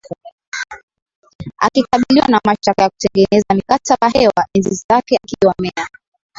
[1.59, 5.89] akikabiliwa na mashtaka ya kutengeneza mikataba hewa enzi zake akiwa meya